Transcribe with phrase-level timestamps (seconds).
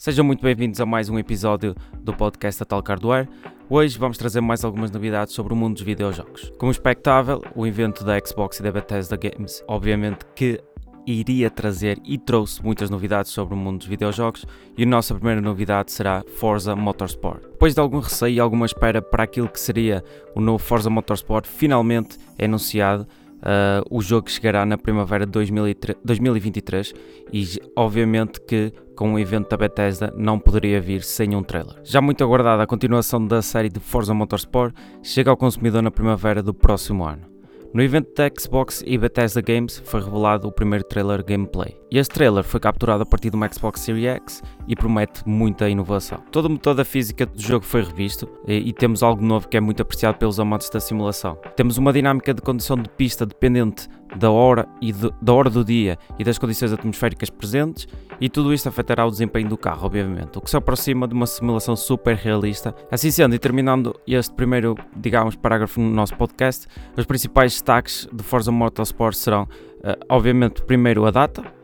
[0.00, 3.28] Sejam muito bem-vindos a mais um episódio do podcast Atal Hardware.
[3.68, 6.50] Hoje vamos trazer mais algumas novidades sobre o mundo dos videojogos.
[6.56, 10.58] Como expectável, o evento da Xbox e da Bethesda Games, obviamente que
[11.06, 15.42] iria trazer e trouxe muitas novidades sobre o mundo dos videojogos e a nossa primeira
[15.42, 17.42] novidade será Forza Motorsport.
[17.42, 20.02] Depois de algum receio e alguma espera para aquilo que seria
[20.34, 23.06] o novo Forza Motorsport, finalmente é anunciado
[23.40, 26.92] Uh, o jogo chegará na primavera de 2023
[27.32, 31.76] e obviamente que com o evento da Bethesda não poderia vir sem um trailer.
[31.82, 36.42] Já muito aguardada a continuação da série de Forza Motorsport chega ao consumidor na primavera
[36.42, 37.29] do próximo ano.
[37.72, 41.76] No evento da Xbox e Bethesda Games foi revelado o primeiro trailer gameplay.
[41.88, 45.68] E este trailer foi capturado a partir de uma Xbox Series X e promete muita
[45.68, 46.18] inovação.
[46.32, 49.60] Todo o motor da física do jogo foi revisto e, temos algo novo que é
[49.60, 51.38] muito apreciado pelos amantes da simulação.
[51.54, 55.64] Temos uma dinâmica de condição de pista dependente da hora, e de, da hora do
[55.64, 57.86] dia e das condições atmosféricas presentes,
[58.20, 61.26] e tudo isto afetará o desempenho do carro, obviamente, o que se aproxima de uma
[61.26, 62.74] simulação super realista.
[62.90, 68.22] Assim sendo, e terminando este primeiro, digamos, parágrafo no nosso podcast, os principais destaques de
[68.22, 71.59] Forza Motorsport serão, uh, obviamente, primeiro a data,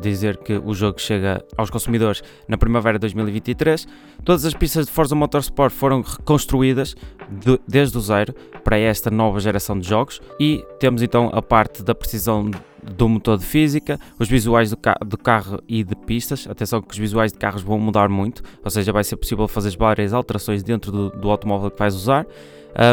[0.00, 3.86] dizer que o jogo chega aos consumidores na primavera de 2023.
[4.24, 6.94] Todas as pistas de Forza Motorsport foram reconstruídas
[7.30, 11.82] de, desde o zero para esta nova geração de jogos e temos então a parte
[11.82, 12.50] da precisão
[12.82, 16.46] do motor de física, os visuais do, ca do, carro e de pistas.
[16.48, 19.76] Atenção que os visuais de carros vão mudar muito, ou seja, vai ser possível fazer
[19.76, 22.26] várias alterações dentro do, do automóvel que vais usar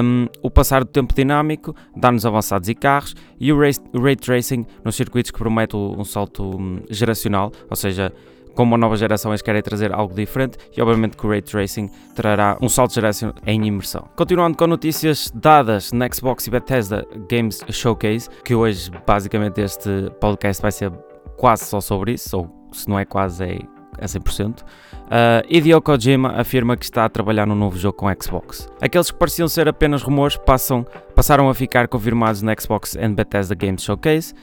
[0.03, 4.95] um, o passar do tempo dinâmico, danos avançados e carros, e o Ray Tracing nos
[4.95, 8.13] circuitos que promete um salto um, geracional, ou seja,
[8.55, 11.89] como uma nova geração eles querem trazer algo diferente e obviamente que o Ray Tracing
[12.15, 14.07] trará um salto geracional em imersão.
[14.15, 20.61] Continuando com notícias dadas na Xbox e Bethesda Games Showcase, que hoje basicamente este podcast
[20.61, 20.91] vai ser
[21.37, 23.59] quase só sobre isso, ou se não é quase é
[23.99, 24.65] a 100%, uh,
[25.49, 28.69] Hideo Kojima afirma que está a trabalhar num novo jogo com Xbox.
[28.81, 33.55] Aqueles que pareciam ser apenas rumores passam, passaram a ficar confirmados na Xbox and Bethesda
[33.55, 34.33] Games Showcase.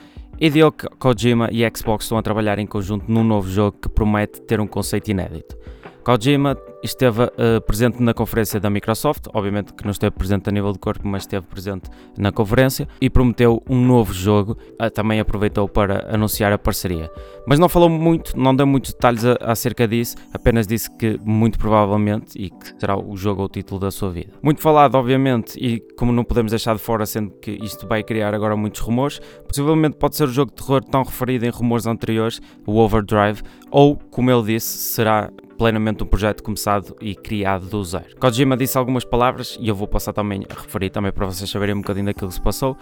[0.41, 4.61] Hideo Kojima e Xbox estão a trabalhar em conjunto num novo jogo que promete ter
[4.61, 5.57] um conceito inédito.
[6.03, 10.73] Kojima esteve uh, presente na conferência da Microsoft, obviamente que não esteve presente a nível
[10.73, 15.69] de corpo, mas esteve presente na conferência e prometeu um novo jogo, uh, também aproveitou
[15.69, 17.11] para anunciar a parceria.
[17.47, 21.59] Mas não falou muito, não deu muitos detalhes a, acerca disso, apenas disse que muito
[21.59, 24.33] provavelmente e que será o jogo ou o título da sua vida.
[24.43, 28.35] Muito falado, obviamente, e como não podemos deixar de fora, sendo que isto vai criar
[28.35, 32.41] agora muitos rumores, possivelmente pode ser o jogo de terror tão referido em rumores anteriores,
[32.67, 38.17] o Overdrive, ou, como ele disse, será plenamente um projeto começado e criado do zero.
[38.19, 41.75] Kojima disse algumas palavras e eu vou passar também a referir também para vocês saberem
[41.75, 42.79] um bocadinho daquilo que se passou.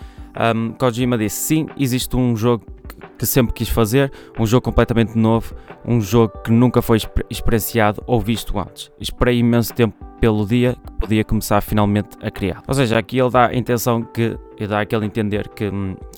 [0.54, 2.64] Um, Kojima disse sim, existe um jogo
[3.18, 8.20] que sempre quis fazer, um jogo completamente novo, um jogo que nunca foi experienciado ou
[8.20, 8.92] visto antes.
[9.00, 12.62] Esperei imenso tempo pelo dia que podia começar finalmente a criar.
[12.66, 15.70] Ou seja, aqui ele dá a intenção que e dá aquele entender que,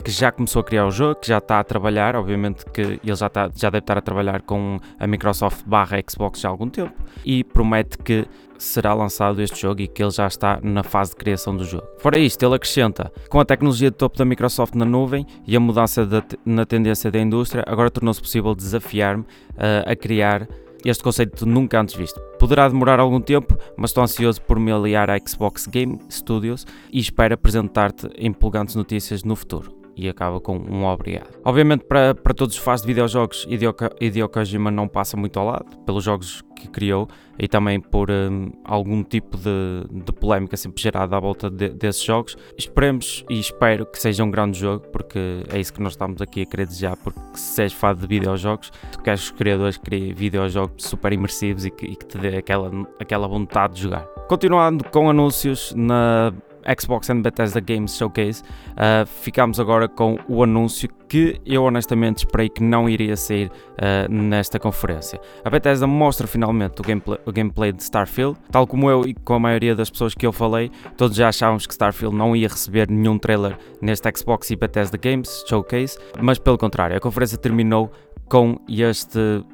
[0.02, 3.14] que já começou a criar o jogo, que já está a trabalhar, obviamente que ele
[3.14, 6.68] já, está, já deve estar a trabalhar com a Microsoft barra Xbox já há algum
[6.68, 6.94] tempo
[7.24, 11.16] e promete que será lançado este jogo e que ele já está na fase de
[11.16, 11.86] criação do jogo.
[11.98, 15.60] Fora isto, ele acrescenta, com a tecnologia de topo da Microsoft na nuvem e a
[15.60, 20.48] mudança da, na tendência da indústria, agora tornou-se possível desafiar-me uh, a criar
[20.84, 22.29] este conceito nunca antes visto.
[22.40, 26.98] Poderá demorar algum tempo, mas estou ansioso por me aliar à Xbox Game Studios e
[26.98, 31.28] espero apresentar-te empolgantes notícias no futuro e acaba com um obrigado.
[31.44, 35.76] Obviamente, para, para todos os fãs de videojogos, Hideo, Kojima não passa muito ao lado,
[35.84, 41.16] pelos jogos que criou e também por um, algum tipo de, de polémica sempre gerada
[41.16, 42.36] à volta de, desses jogos.
[42.56, 46.42] Esperemos e espero que seja um grande jogo, porque é isso que nós estamos aqui
[46.42, 50.14] a querer desejar, porque se és fã de videojogos, tu queres que os criadores criem
[50.14, 54.04] videojogos super imersivos e que, e que te dê aquela, aquela vontade de jogar.
[54.28, 56.32] Continuando com anúncios na
[56.78, 62.48] Xbox and Bethesda Games Showcase, uh, ficámos agora com o anúncio que eu honestamente esperei
[62.48, 65.20] que não iria sair uh, nesta conferência.
[65.44, 69.34] A Bethesda mostra finalmente o gameplay, o gameplay, de Starfield, tal como eu e com
[69.34, 72.88] a maioria das pessoas que eu falei, todos já achávamos que Starfield não ia receber
[72.88, 77.90] nenhum trailer neste Xbox e Bethesda Games Showcase, mas pelo contrário, a conferência terminou
[78.28, 79.44] com este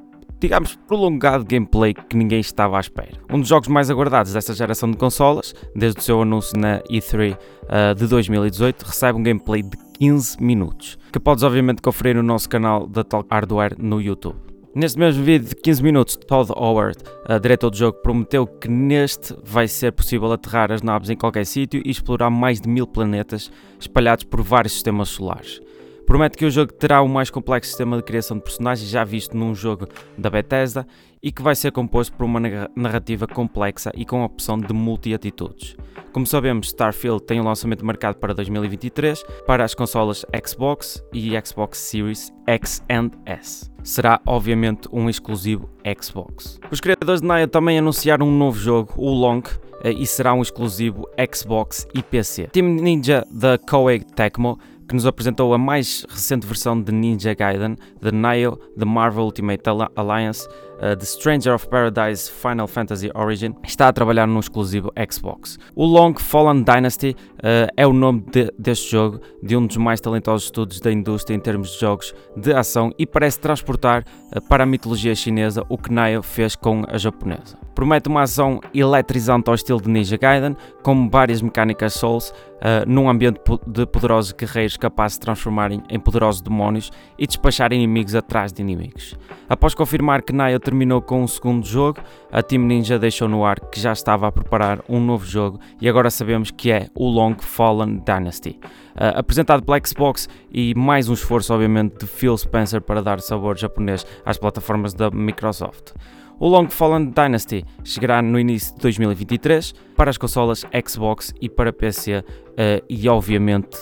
[0.41, 3.13] digamos, prolongado gameplay que ninguém estava à espera.
[3.31, 7.35] Um dos jogos mais aguardados desta geração de consolas, desde o seu anúncio na E3
[7.35, 7.39] uh,
[7.69, 12.49] ah, de 2018, recebe um gameplay de 15 minutos, que podes obviamente conferir no nosso
[12.49, 14.47] canal da Talk Hardware no YouTube.
[14.75, 19.35] Neste mesmo vídeo de 15 minutos, Todd Howard, a diretor do jogo, prometeu que neste
[19.43, 23.51] vai ser possível aterrar as naves em qualquer sítio e explorar mais de mil planetas
[23.81, 25.63] espalhados por vários sistemas solares.
[26.07, 29.37] Promete que o jogo terá o mais complexo sistema de criação de personagens já visto
[29.37, 30.87] num jogo da Bethesda
[31.21, 32.41] e que vai ser composto por uma
[32.77, 35.77] narrativa complexa e com a opção de multi-atitudes.
[36.13, 41.77] Como sabemos, Starfield tem um lançamento marcado para 2023 para as consolas Xbox e Xbox
[41.79, 43.69] Series X and S.
[43.83, 45.69] Será obviamente um exclusivo
[46.01, 46.61] Xbox.
[46.71, 49.43] Os criadores de Naya também anunciaram um novo jogo, o Long,
[49.83, 52.49] eh, e será um exclusivo Xbox e PC.
[52.49, 57.77] Team Ninja da Koei Tecmo que nos apresentou a mais recente versão de Ninja Gaiden,
[58.01, 59.63] The Nile, The Marvel Ultimate
[59.97, 65.59] Alliance, uh, The Stranger of Paradise Final Fantasy Origin, está a trabalhar no exclusivo Xbox.
[65.75, 70.01] O Long Fallen Dynasty uh, é o nome de, deste jogo, de um dos mais
[70.01, 74.65] talentosos estudos da indústria em termos de jogos de ação e parece transportar uh, para
[74.65, 77.57] a mitologia chinesa o que Nile fez com a japonesa.
[77.77, 83.07] Promete uma ação eletrizante ao estilo de Ninja Gaiden, com várias mecânicas Souls, uh, num
[83.07, 88.63] ambiente de poderosos guerreiros capazes de transformarem em poderosos demónios e despachar inimigos atrás de
[88.63, 89.15] inimigos.
[89.47, 92.01] Após confirmar que Naya terminou com um segundo jogo,
[92.33, 95.89] a Team Ninja deixou no ar que já estava a preparar um novo jogo e
[95.89, 98.59] agora sabemos que é o Long Fallen Dynasty.
[98.97, 103.57] Uh, apresentado pela Xbox e mais um esforço, obviamente, de Phil Spencer para dar sabor
[103.57, 105.93] japonês às plataformas da Microsoft.
[106.41, 111.73] O Long Fallen Dynasty chegará no início de 2023 para as consolas Xbox e para
[111.73, 112.25] PC, uh,
[112.57, 113.79] eh, e obviamente,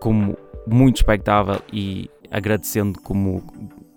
[0.00, 3.44] como muito expectável e agradecendo como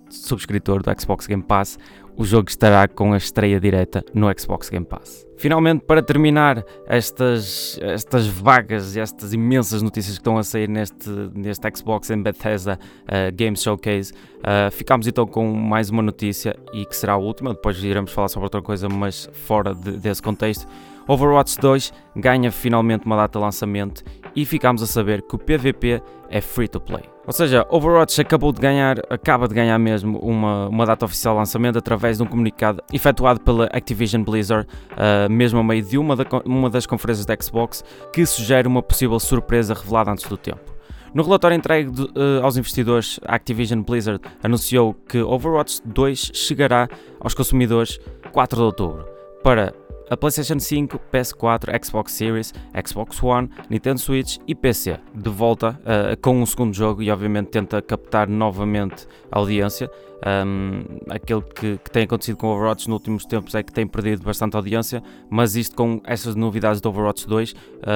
[0.09, 1.77] subscritor do Xbox Game Pass,
[2.15, 5.25] o jogo estará com a estreia direta no Xbox Game Pass.
[5.37, 11.07] Finalmente, para terminar estas, estas vagas e estas imensas notícias que estão a sair neste,
[11.35, 16.83] neste Xbox em Bethesda uh, Game Showcase, uh, ficamos então com mais uma notícia e
[16.87, 20.67] que será a última, depois iremos falar sobre outra coisa, mas fora de, desse contexto.
[21.07, 24.03] Overwatch 2 ganha finalmente uma data de lançamento
[24.35, 27.03] e ficamos a saber que o PVP é free to play.
[27.25, 31.39] Ou seja, Overwatch acabou de ganhar, acaba de ganhar mesmo uma, uma data oficial de
[31.39, 36.15] lançamento através de um comunicado efetuado pela Activision Blizzard, uh, mesmo a meio de uma,
[36.15, 37.83] da, uma das conferências da Xbox,
[38.13, 40.77] que sugere uma possível surpresa revelada antes do tempo.
[41.13, 46.87] No relatório entregue de, uh, aos investidores, a Activision Blizzard anunciou que Overwatch 2 chegará
[47.19, 47.99] aos consumidores
[48.31, 49.05] 4 de outubro
[49.43, 49.73] para
[50.09, 52.53] a PlayStation 5, PS4, Xbox Series,
[52.85, 57.47] Xbox One, Nintendo Switch e PC, de volta uh, com um segundo jogo e obviamente
[57.47, 59.89] tenta captar novamente a audiência.
[60.25, 64.23] Um, aquilo que, que, tem acontecido com Overwatch nos últimos tempos é que tem perdido
[64.23, 67.53] bastante audiência, mas isto com essas novidades do Overwatch 2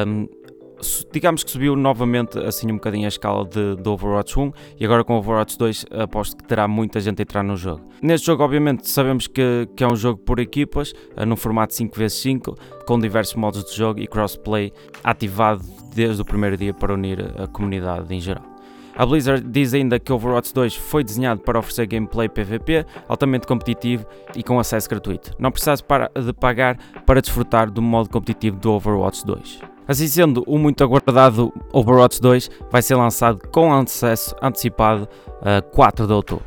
[0.07, 0.27] um,
[1.11, 5.03] digamos que subiu novamente assim um bocadinho a escala de, de Overwatch 1 e agora
[5.03, 7.81] com Overwatch 2 aposto que terá muita gente a entrar no jogo.
[8.01, 12.57] Neste jogo obviamente sabemos que, que é um jogo por equipas, eh, no formato 5x5,
[12.85, 14.71] com diversos modos de jogo e crossplay
[15.03, 15.63] ativado
[15.93, 18.51] desde o primeiro dia para unir a comunidade em geral.
[18.95, 24.05] A Blizzard diz ainda que Overwatch 2 foi desenhado para oferecer gameplay PVP altamente competitivo
[24.35, 25.33] e com acesso gratuito.
[25.39, 29.61] Não precisa de pagar para desfrutar do modo competitivo do Overwatch 2.
[29.91, 35.05] Assim sendo, o muito aguardado Overwatch 2 vai ser lançado com acesso antecipado
[35.41, 36.45] a uh, 4 de outubro.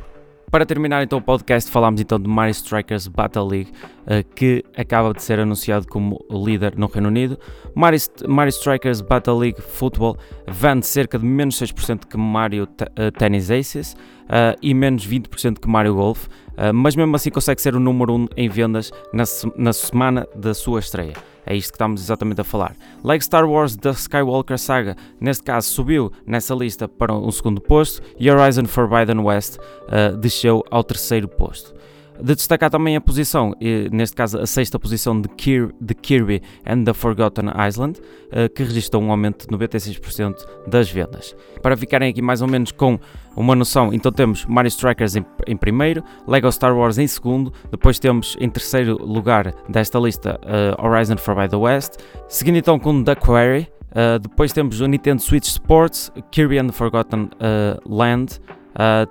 [0.49, 3.71] Para terminar então o podcast, falamos então de Mario Strikers Battle League,
[4.35, 7.39] que acaba de ser anunciado como líder no Reino Unido.
[7.73, 10.17] Mario, Mario Strikers Battle League Football
[10.47, 13.93] vende cerca de menos 6% que Mario uh, Tennis Aces
[14.25, 16.27] uh, e menos 20% que Mario Golf,
[16.73, 19.25] mas mesmo assim consegue ser o número 1 em vendas na,
[19.57, 21.13] na semana da sua estreia.
[21.45, 22.75] É isto que estamos exatamente a falar.
[23.03, 28.01] Like Star Wars The Skywalker Saga, neste caso subiu nessa lista para um segundo posto
[28.19, 31.75] e Horizon Forbidden West uh, desceu ao terceiro posto.
[32.21, 33.53] De destacar também a posição,
[33.91, 35.29] neste caso a sexta posição de,
[35.81, 40.35] de Kirby and the Forgotten Island, uh, que registrou um aumento de 96%
[40.67, 41.35] das vendas.
[41.61, 42.99] Para ficarem aqui mais ou menos com
[43.35, 47.99] uma noção, então temos Mario Strikers em, em primeiro, Lego Star Wars em segundo, depois
[47.99, 53.67] temos em terceiro lugar desta lista uh, Horizon Forbidden West, seguindo então com The Quarry,
[53.91, 57.29] uh, depois temos o Nintendo Switch Sports, Kirby and the Forgotten
[57.85, 58.39] Land,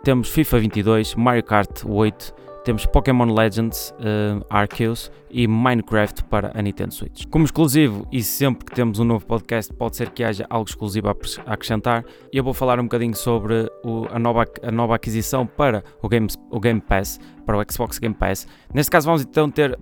[0.03, 2.35] temos FIFA 22, Mario Kart 8,
[2.65, 7.27] temos Pokémon Legends uh, Arceus e Minecraft para a Nintendo Switch.
[7.27, 11.09] Como exclusivo, e sempre que temos um novo podcast, pode ser que haja algo exclusivo
[11.09, 12.05] a acrescentar.
[12.33, 16.27] Eu vou falar um bocadinho sobre o, a, nova, a nova aquisição para o Game,
[16.51, 18.47] o Game Pass, para o Xbox Game Pass.
[18.73, 19.79] Neste caso, vamos então ter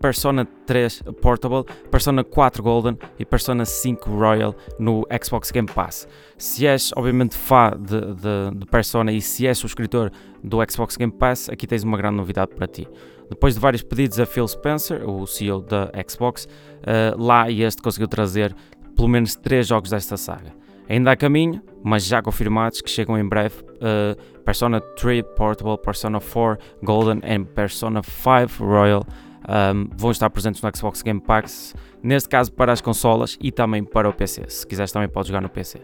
[0.00, 6.06] Persona 3 Portable, Persona 4 Golden e Persona 5 Royal no Xbox Game Pass.
[6.36, 10.10] Se és, obviamente, fã de, de, de Persona e se és subscritor
[10.42, 12.88] do Xbox Game Pass, aqui tens uma grande novidade para ti.
[13.28, 18.08] Depois de vários pedidos a Phil Spencer, o CEO da Xbox, uh, lá este conseguiu
[18.08, 18.54] trazer
[18.96, 20.52] pelo menos 3 jogos desta saga.
[20.88, 26.20] Ainda a caminho, mas já confirmados que chegam em breve uh, Persona 3 Portable, Persona
[26.20, 29.04] 4 Golden e Persona 5 Royal
[29.48, 33.82] um, vão estar presentes no Xbox Game Pass, neste caso para as consolas e também
[33.82, 34.44] para o PC.
[34.48, 35.80] Se quiseres também podes jogar no PC.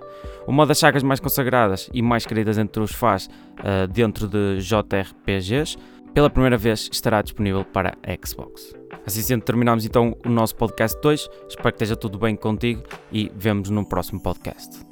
[0.46, 5.76] Uma das sagas mais consagradas e mais queridas entre os fãs uh, dentro de JRPGs,
[6.12, 8.74] pela primeira vez estará disponível para Xbox.
[9.04, 11.28] Assim sendo, terminamos então o nosso podcast 2.
[11.48, 14.84] Espero que esteja tudo bem contigo e vemos no próximo podcast.